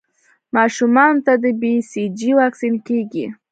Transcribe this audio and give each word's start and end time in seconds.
ماشومانو 0.55 1.19
ته 1.25 1.33
د 1.43 1.45
بي 1.61 1.73
سي 1.91 2.03
جي 2.19 2.31
واکسین 2.39 2.75
کېږي. 2.87 3.25